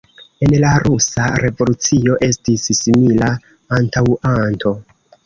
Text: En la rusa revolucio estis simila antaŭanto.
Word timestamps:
En 0.45 0.53
la 0.61 0.69
rusa 0.85 1.27
revolucio 1.43 2.15
estis 2.29 2.63
simila 2.79 3.29
antaŭanto. 3.79 4.73